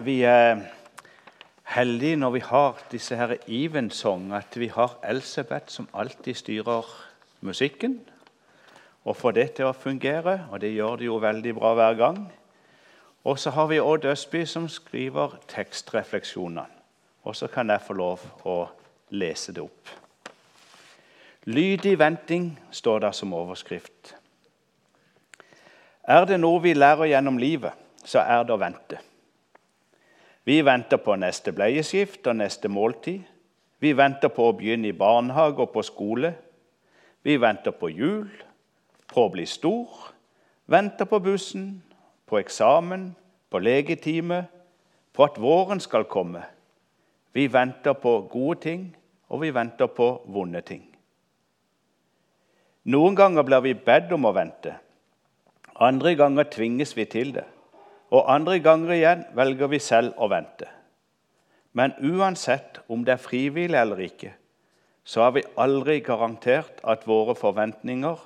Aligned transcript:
Vi 0.00 0.22
er 0.22 0.62
heldige 1.74 2.16
når 2.16 2.30
vi 2.30 2.40
har 2.40 2.78
disse 2.90 3.16
her 3.16 3.34
Even-song, 3.46 4.32
at 4.32 4.56
vi 4.56 4.70
har 4.72 4.94
Elsebeth 5.04 5.68
som 5.68 5.88
alltid 5.92 6.34
styrer 6.34 6.86
musikken. 7.40 8.00
Og 9.04 9.16
får 9.16 9.34
det 9.36 9.44
til 9.58 9.68
å 9.68 9.76
fungere, 9.76 10.46
og 10.50 10.60
det 10.60 10.72
gjør 10.72 10.96
det 10.96 11.04
jo 11.10 11.18
veldig 11.20 11.52
bra 11.58 11.74
hver 11.76 11.98
gang. 11.98 12.22
Og 13.24 13.36
så 13.38 13.52
har 13.52 13.68
vi 13.68 13.80
Odd 13.80 14.08
Østby 14.08 14.46
som 14.48 14.68
skriver 14.72 15.36
tekstrefleksjonene. 15.52 16.64
Og 17.28 17.36
så 17.36 17.50
kan 17.52 17.68
jeg 17.68 17.84
få 17.84 17.98
lov 18.00 18.24
å 18.48 18.56
lese 19.12 19.52
det 19.52 19.60
opp. 19.60 19.92
Lydig 21.44 21.98
venting 21.98 22.54
står 22.70 23.04
der 23.04 23.12
som 23.12 23.36
overskrift. 23.36 24.16
Er 26.08 26.24
det 26.24 26.40
noe 26.40 26.64
vi 26.64 26.72
lærer 26.72 27.12
gjennom 27.12 27.36
livet, 27.38 27.76
så 28.00 28.24
er 28.24 28.48
det 28.48 28.56
å 28.56 28.60
vente. 28.64 29.04
Vi 30.44 30.60
venter 30.64 30.96
på 30.96 31.16
neste 31.20 31.52
bleieskift 31.52 32.26
og 32.26 32.38
neste 32.40 32.68
måltid. 32.72 33.20
Vi 33.80 33.92
venter 33.96 34.32
på 34.32 34.48
å 34.48 34.54
begynne 34.56 34.88
i 34.88 34.96
barnehage 34.96 35.60
og 35.60 35.72
på 35.74 35.84
skole. 35.84 36.32
Vi 37.22 37.36
venter 37.40 37.76
på 37.76 37.90
jul, 37.92 38.30
på 39.12 39.26
å 39.26 39.32
bli 39.32 39.44
stor. 39.46 39.88
Venter 40.70 41.08
på 41.08 41.20
bussen, 41.20 41.82
på 42.28 42.40
eksamen, 42.40 43.10
på 43.50 43.60
legetime, 43.60 44.46
på 45.12 45.26
at 45.26 45.38
våren 45.40 45.80
skal 45.80 46.08
komme. 46.08 46.42
Vi 47.36 47.46
venter 47.46 47.92
på 47.92 48.20
gode 48.32 48.60
ting, 48.64 48.88
og 49.28 49.44
vi 49.44 49.52
venter 49.54 49.90
på 49.92 50.08
vonde 50.26 50.62
ting. 50.66 50.86
Noen 52.90 53.14
ganger 53.14 53.44
blir 53.44 53.60
vi 53.64 53.76
bedt 53.76 54.12
om 54.16 54.24
å 54.24 54.34
vente. 54.34 54.72
Andre 55.76 56.14
ganger 56.16 56.48
tvinges 56.50 56.96
vi 56.96 57.04
til 57.04 57.34
det 57.36 57.46
og 58.10 58.26
andre 58.34 58.58
ganger 58.62 58.94
igjen 58.96 59.24
velger 59.38 59.70
vi 59.70 59.78
selv 59.82 60.18
å 60.18 60.28
vente. 60.30 60.66
Men 61.72 61.94
uansett 62.02 62.80
om 62.90 63.04
det 63.06 63.14
er 63.14 63.22
frivillig 63.22 63.78
eller 63.78 64.02
ikke, 64.02 64.32
så 65.04 65.26
har 65.26 65.36
vi 65.36 65.46
aldri 65.58 66.00
garantert 66.04 66.82
at 66.82 67.06
våre 67.06 67.36
forventninger 67.38 68.18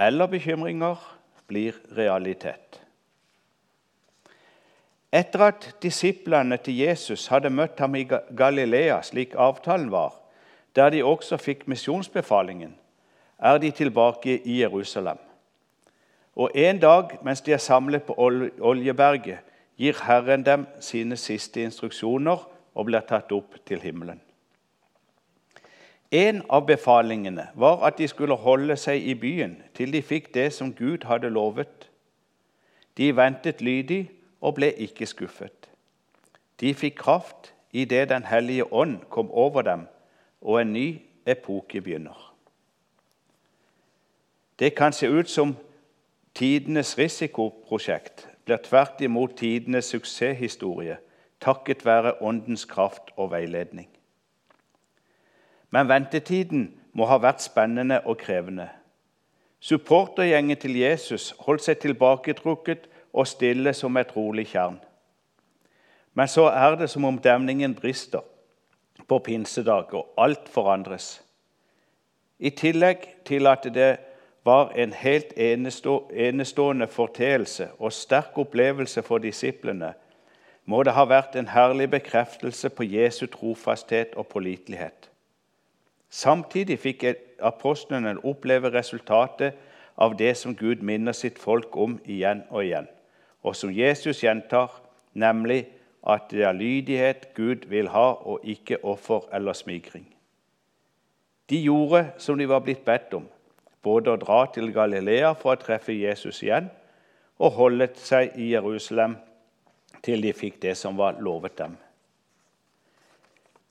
eller 0.00 0.30
bekymringer 0.32 1.00
blir 1.48 1.76
realitet. 1.96 2.80
Etter 5.14 5.44
at 5.46 5.68
disiplene 5.82 6.56
til 6.58 6.80
Jesus 6.80 7.28
hadde 7.30 7.52
møtt 7.52 7.78
ham 7.78 7.94
i 7.94 8.02
Galilea, 8.08 8.98
slik 9.06 9.36
avtalen 9.38 9.92
var, 9.92 10.16
der 10.74 10.90
de 10.90 11.04
også 11.06 11.38
fikk 11.38 11.68
misjonsbefalingen, 11.70 12.72
er 13.38 13.60
de 13.62 13.70
tilbake 13.70 14.40
i 14.42 14.58
Jerusalem. 14.62 15.20
Og 16.36 16.50
en 16.54 16.78
dag 16.78 17.18
mens 17.22 17.40
de 17.40 17.52
er 17.52 17.62
samlet 17.62 18.02
på 18.02 18.14
Oljeberget, 18.60 19.38
gir 19.78 19.98
Herren 20.06 20.44
dem 20.46 20.66
sine 20.80 21.16
siste 21.16 21.62
instruksjoner 21.62 22.44
og 22.74 22.86
blir 22.86 23.02
tatt 23.06 23.32
opp 23.32 23.58
til 23.66 23.80
himmelen. 23.82 24.20
En 26.14 26.42
av 26.48 26.66
befalingene 26.66 27.48
var 27.58 27.82
at 27.86 27.98
de 27.98 28.06
skulle 28.08 28.36
holde 28.38 28.76
seg 28.78 29.02
i 29.02 29.16
byen 29.18 29.56
til 29.74 29.90
de 29.92 30.02
fikk 30.02 30.30
det 30.34 30.52
som 30.54 30.70
Gud 30.74 31.06
hadde 31.10 31.30
lovet. 31.30 31.88
De 32.96 33.10
ventet 33.16 33.62
lydig 33.62 34.04
og 34.40 34.54
ble 34.60 34.70
ikke 34.86 35.08
skuffet. 35.10 35.68
De 36.60 36.74
fikk 36.74 37.00
kraft 37.02 37.50
idet 37.72 38.08
Den 38.08 38.24
hellige 38.30 38.72
ånd 38.72 39.00
kom 39.10 39.30
over 39.30 39.62
dem, 39.62 39.88
og 40.40 40.60
en 40.60 40.72
ny 40.72 41.02
epoke 41.26 41.80
begynner. 41.80 42.34
Det 44.58 44.74
kan 44.74 44.92
se 44.92 45.10
ut 45.10 45.30
som 45.30 45.56
Tidenes 46.34 46.96
risikoprosjekt 46.98 48.28
blir 48.44 48.58
tvert 48.62 49.00
imot 49.00 49.36
tidenes 49.38 49.92
suksesshistorie 49.94 50.98
takket 51.44 51.84
være 51.86 52.22
Åndens 52.22 52.64
kraft 52.64 53.12
og 53.16 53.30
veiledning. 53.30 53.88
Men 55.70 55.88
ventetiden 55.88 56.64
må 56.92 57.06
ha 57.10 57.18
vært 57.22 57.42
spennende 57.42 58.00
og 58.06 58.18
krevende. 58.18 58.68
Supportergjengen 59.60 60.58
til 60.60 60.76
Jesus 60.76 61.32
holdt 61.46 61.64
seg 61.64 61.80
tilbaketrukket 61.82 62.88
og 63.12 63.26
stille 63.26 63.72
som 63.74 63.96
et 63.96 64.12
rolig 64.16 64.46
tjern. 64.52 64.78
Men 66.14 66.28
så 66.28 66.46
er 66.50 66.76
det 66.78 66.90
som 66.90 67.04
om 67.04 67.18
demningen 67.18 67.74
brister 67.74 68.22
på 69.08 69.18
pinsedag, 69.18 69.94
og 69.94 70.14
alt 70.18 70.48
forandres. 70.48 71.22
I 72.38 72.50
tillegg 72.50 73.08
til 73.26 73.46
at 73.50 73.66
det 73.74 73.96
var 74.44 74.72
en 74.76 74.92
helt 74.92 75.32
enestående 75.36 76.86
forteelse 76.86 77.68
og 77.78 77.92
sterk 77.92 78.38
opplevelse 78.38 79.02
for 79.02 79.18
disiplene, 79.18 79.94
må 80.64 80.82
det 80.82 80.92
ha 80.96 81.04
vært 81.04 81.36
en 81.36 81.48
herlig 81.48 81.90
bekreftelse 81.90 82.70
på 82.70 82.84
Jesu 82.88 83.26
trofasthet 83.26 84.14
og 84.16 84.26
pålitelighet. 84.26 85.10
Samtidig 86.08 86.78
fikk 86.78 87.04
apostlene 87.42 88.16
oppleve 88.24 88.70
resultatet 88.72 89.56
av 89.96 90.16
det 90.16 90.36
som 90.36 90.56
Gud 90.56 90.82
minner 90.82 91.12
sitt 91.12 91.38
folk 91.38 91.76
om 91.76 91.98
igjen 92.04 92.44
og 92.50 92.64
igjen, 92.64 92.88
og 93.42 93.56
som 93.56 93.72
Jesus 93.72 94.22
gjentar, 94.22 94.70
nemlig 95.12 95.66
at 96.06 96.28
det 96.30 96.44
er 96.44 96.52
lydighet 96.52 97.30
Gud 97.34 97.68
vil 97.68 97.88
ha, 97.88 98.12
og 98.12 98.40
ikke 98.44 98.84
offer 98.84 99.24
eller 99.32 99.52
smigring. 99.52 100.06
De 101.50 101.60
gjorde 101.60 102.06
som 102.18 102.38
de 102.38 102.48
var 102.48 102.64
blitt 102.64 102.84
bedt 102.84 103.14
om, 103.14 103.26
både 103.84 104.14
å 104.14 104.20
dra 104.20 104.40
til 104.54 104.72
Galilea 104.74 105.34
for 105.38 105.54
å 105.54 105.60
treffe 105.60 105.94
Jesus 105.94 106.42
igjen 106.42 106.70
og 107.38 107.56
holde 107.58 107.88
seg 108.00 108.36
i 108.40 108.50
Jerusalem 108.52 109.18
til 110.04 110.24
de 110.24 110.32
fikk 110.36 110.60
det 110.62 110.76
som 110.78 110.96
var 110.96 111.20
lovet 111.24 111.56
dem. 111.58 111.76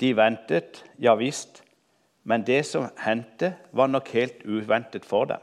De 0.02 0.12
ventet, 0.18 0.84
ja 1.00 1.14
visst, 1.16 1.62
men 2.24 2.44
det 2.48 2.64
som 2.66 2.90
hendte, 3.04 3.54
var 3.72 3.92
nok 3.92 4.10
helt 4.16 4.42
uventet 4.46 5.06
for 5.06 5.30
dem. 5.30 5.42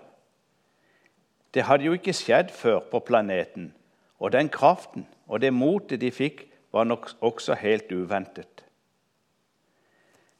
Det 1.54 1.66
hadde 1.66 1.86
jo 1.86 1.97
ikke 1.97 2.14
skjedd 2.14 2.50
før 2.54 2.80
på 2.91 3.00
planeten, 3.06 3.72
og 4.19 4.32
den 4.34 4.50
kraften 4.53 5.06
og 5.26 5.41
det 5.42 5.53
motet 5.54 6.03
de 6.03 6.10
fikk, 6.12 6.47
var 6.70 6.86
nok 6.86 7.09
også 7.26 7.56
helt 7.59 7.91
uventet. 7.91 8.62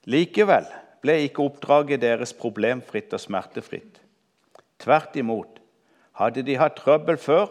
Likevel 0.07 0.69
ble 1.03 1.17
ikke 1.27 1.43
oppdraget 1.43 2.03
deres 2.03 2.33
problemfritt 2.37 3.13
og 3.17 3.23
smertefritt. 3.23 4.00
Tvert 4.81 5.17
imot. 5.17 5.61
Hadde 6.17 6.43
de 6.43 6.57
hatt 6.57 6.77
trøbbel 6.81 7.19
før, 7.21 7.47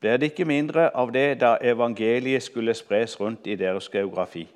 ble 0.00 0.16
det 0.20 0.32
ikke 0.32 0.48
mindre 0.48 0.90
av 0.96 1.12
det 1.12 1.40
da 1.40 1.54
evangeliet 1.62 2.42
skulle 2.42 2.74
spres 2.74 3.20
rundt 3.20 3.46
i 3.46 3.56
deres 3.56 3.88
geografi. 3.92 4.48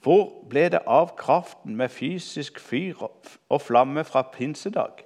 Hvor 0.00 0.30
ble 0.48 0.68
det 0.70 0.84
av 0.86 1.16
kraften 1.18 1.76
med 1.76 1.90
fysisk 1.90 2.60
fyr 2.60 3.08
og 3.48 3.60
flamme 3.60 4.04
fra 4.04 4.22
pinsedag? 4.22 5.02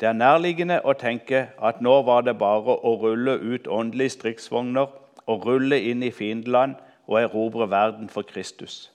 Det 0.00 0.08
er 0.08 0.18
nærliggende 0.18 0.80
å 0.84 0.94
tenke 0.98 1.44
at 1.62 1.80
nå 1.82 1.96
var 2.06 2.24
det 2.26 2.38
bare 2.38 2.74
å 2.74 2.94
rulle 3.02 3.36
ut 3.38 3.68
åndelige 3.70 4.16
striksvogner 4.16 4.90
og 5.26 5.46
rulle 5.46 5.78
inn 5.90 6.02
i 6.02 6.10
fiendeland 6.10 6.74
og 7.06 7.20
erobre 7.20 7.68
verden 7.70 8.08
for 8.08 8.22
Kristus. 8.22 8.92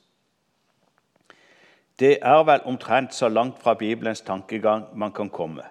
Det 1.99 2.17
er 2.21 2.43
vel 2.45 2.61
omtrent 2.65 3.13
så 3.13 3.29
langt 3.29 3.59
fra 3.59 3.73
Bibelens 3.73 4.21
tankegang 4.21 4.85
man 4.95 5.11
kan 5.11 5.29
komme. 5.29 5.63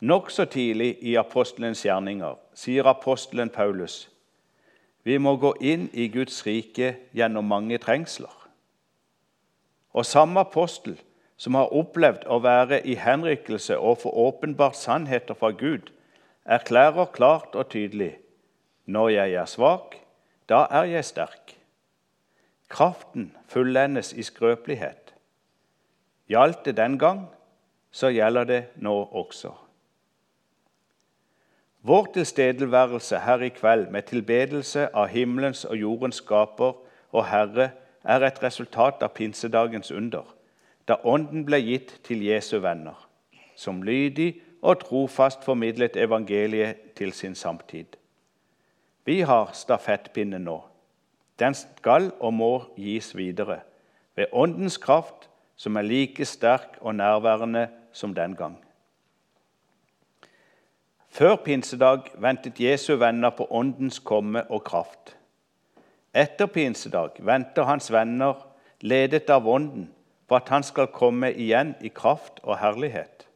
Nokså 0.00 0.44
tidlig 0.44 0.96
i 1.00 1.16
apostelens 1.16 1.84
gjerninger 1.84 2.36
sier 2.54 2.88
apostelen 2.88 3.50
Paulus 3.50 4.06
vi 5.06 5.20
må 5.22 5.36
gå 5.38 5.52
inn 5.62 5.84
i 5.94 6.08
Guds 6.10 6.40
rike 6.42 6.96
gjennom 7.14 7.46
mange 7.46 7.78
trengsler. 7.78 8.32
Og 9.94 10.06
samme 10.06 10.42
apostel 10.42 10.96
som 11.38 11.54
har 11.54 11.70
opplevd 11.70 12.24
å 12.26 12.40
være 12.42 12.80
i 12.82 12.96
henrykkelse 12.98 13.78
og 13.78 14.00
få 14.02 14.10
åpenbart 14.10 14.74
sannheter 14.74 15.38
fra 15.38 15.52
Gud, 15.54 15.92
erklærer 16.42 17.12
klart 17.14 17.54
og 17.54 17.68
tydelig 17.70 18.16
når 18.86 19.12
jeg 19.14 19.38
er 19.38 19.50
svak, 19.50 19.94
da 20.50 20.64
er 20.70 20.90
jeg 20.90 21.06
sterk. 21.06 21.55
Kraften 22.68 23.32
fullendes 23.48 24.12
i 24.12 24.22
skrøpelighet. 24.22 25.14
Gjaldt 26.28 26.64
det 26.64 26.76
den 26.76 26.98
gang, 26.98 27.26
så 27.90 28.08
gjelder 28.08 28.44
det 28.44 28.64
nå 28.76 28.94
også. 29.12 29.52
Vår 31.86 32.06
tilstedeværelse 32.14 33.18
her 33.18 33.40
i 33.46 33.48
kveld 33.48 33.90
med 33.90 34.02
tilbedelse 34.02 34.88
av 34.94 35.06
himmelens 35.06 35.64
og 35.64 35.76
jordens 35.76 36.18
skaper 36.18 36.72
og 37.12 37.26
Herre 37.30 37.70
er 38.04 38.24
et 38.26 38.42
resultat 38.42 39.02
av 39.02 39.14
pinsedagens 39.14 39.92
under, 39.92 40.24
da 40.88 40.98
Ånden 41.04 41.44
ble 41.46 41.60
gitt 41.62 41.92
til 42.06 42.24
Jesu 42.26 42.58
venner, 42.58 42.98
som 43.54 43.82
lydig 43.82 44.40
og 44.62 44.80
trofast 44.82 45.44
formidlet 45.44 45.96
evangeliet 45.96 46.94
til 46.98 47.12
sin 47.12 47.34
samtid. 47.34 47.96
Vi 49.04 49.20
har 49.20 49.54
stafettpinnen 49.54 50.42
nå. 50.42 50.58
Den 51.38 51.54
skal 51.54 52.10
og 52.20 52.32
må 52.34 52.52
gis 52.76 53.12
videre 53.16 53.60
ved 54.16 54.32
Åndens 54.32 54.76
kraft, 54.80 55.28
som 55.56 55.76
er 55.76 55.84
like 55.84 56.24
sterk 56.24 56.78
og 56.80 56.94
nærværende 56.94 57.68
som 57.92 58.14
den 58.14 58.36
gang. 58.36 58.56
Før 61.08 61.36
pinsedag 61.36 62.10
ventet 62.20 62.60
Jesu 62.60 62.96
venner 62.96 63.30
på 63.30 63.46
Åndens 63.50 63.98
komme 63.98 64.44
og 64.50 64.64
kraft. 64.64 65.16
Etter 66.14 66.46
pinsedag 66.46 67.20
venter 67.20 67.64
hans 67.64 67.92
venner, 67.92 68.34
ledet 68.80 69.30
av 69.30 69.48
Ånden, 69.48 69.90
på 70.28 70.36
at 70.36 70.48
han 70.48 70.64
skal 70.64 70.90
komme 70.92 71.30
igjen 71.32 71.74
i 71.80 71.88
kraft 71.88 72.40
og 72.42 72.58
herlighet. 72.60 73.26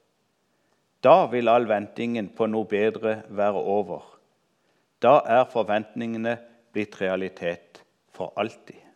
Da 1.05 1.27
vil 1.33 1.49
all 1.49 1.69
ventingen 1.69 2.29
på 2.37 2.49
noe 2.49 2.69
bedre 2.69 3.23
være 3.29 3.61
over. 3.61 4.03
Da 5.01 5.21
er 5.25 5.49
forventningene 5.53 6.37
blitt 6.73 7.01
realitet 7.01 7.71
for 8.13 8.33
alltid. 8.37 8.90